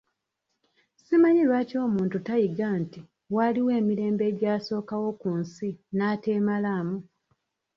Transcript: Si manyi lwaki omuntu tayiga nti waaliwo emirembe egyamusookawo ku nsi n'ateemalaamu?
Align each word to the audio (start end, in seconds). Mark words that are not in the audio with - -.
Si 1.03 1.15
manyi 1.21 1.43
lwaki 1.49 1.75
omuntu 1.85 2.17
tayiga 2.27 2.67
nti 2.81 2.99
waaliwo 3.35 3.71
emirembe 3.79 4.23
egyamusookawo 4.31 5.07
ku 5.21 5.29
nsi 5.41 5.67
n'ateemalaamu? 5.95 6.97